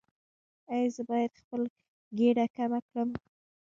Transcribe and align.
ایا 0.73 0.89
زه 0.95 1.01
باید 1.09 1.33
خپل 1.41 1.61
ګیډه 2.17 2.45
کمه 2.55 2.79
کړم؟ 2.87 3.09